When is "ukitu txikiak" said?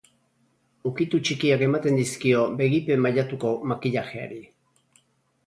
0.91-1.63